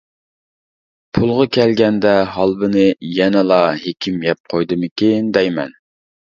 [1.17, 2.87] پۇلغا كەلگەندە ھالۋىنى
[3.19, 5.81] يەنىلا ھېكىم يەپ قويدىمىكىن، دەيمەن!